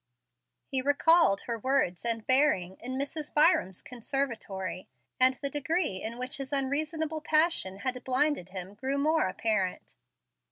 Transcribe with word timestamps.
He 0.65 0.81
recalled 0.81 1.41
her 1.41 1.59
words 1.59 2.03
and 2.05 2.25
bearing 2.25 2.77
in 2.79 2.97
Mrs. 2.97 3.31
Byram's 3.31 3.83
conservatory, 3.83 4.89
and 5.19 5.35
the 5.35 5.49
degree 5.51 6.01
in 6.01 6.17
which 6.17 6.37
his 6.37 6.51
unreasonable 6.51 7.21
passion 7.21 7.77
had 7.81 8.03
blinded 8.03 8.49
him 8.49 8.73
grew 8.73 8.97
more 8.97 9.27
apparent. 9.27 9.93